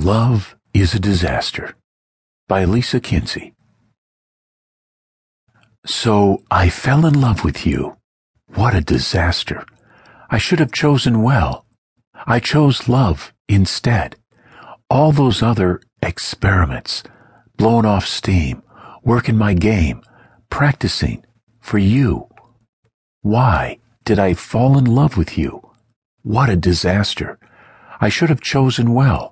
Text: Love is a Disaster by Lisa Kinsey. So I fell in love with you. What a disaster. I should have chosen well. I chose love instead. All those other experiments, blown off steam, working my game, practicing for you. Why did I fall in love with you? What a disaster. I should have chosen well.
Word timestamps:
Love 0.00 0.56
is 0.72 0.94
a 0.94 0.98
Disaster 0.98 1.74
by 2.48 2.64
Lisa 2.64 3.00
Kinsey. 3.00 3.52
So 5.84 6.42
I 6.50 6.70
fell 6.70 7.04
in 7.04 7.20
love 7.20 7.44
with 7.44 7.66
you. 7.66 7.98
What 8.54 8.74
a 8.74 8.80
disaster. 8.80 9.62
I 10.30 10.38
should 10.38 10.58
have 10.58 10.72
chosen 10.72 11.22
well. 11.22 11.66
I 12.14 12.40
chose 12.40 12.88
love 12.88 13.34
instead. 13.46 14.16
All 14.88 15.12
those 15.12 15.42
other 15.42 15.82
experiments, 16.02 17.02
blown 17.58 17.84
off 17.84 18.06
steam, 18.06 18.62
working 19.04 19.36
my 19.36 19.52
game, 19.52 20.00
practicing 20.48 21.26
for 21.60 21.76
you. 21.76 22.26
Why 23.20 23.80
did 24.06 24.18
I 24.18 24.32
fall 24.32 24.78
in 24.78 24.86
love 24.86 25.18
with 25.18 25.36
you? 25.36 25.60
What 26.22 26.48
a 26.48 26.56
disaster. 26.56 27.38
I 28.00 28.08
should 28.08 28.30
have 28.30 28.40
chosen 28.40 28.94
well. 28.94 29.28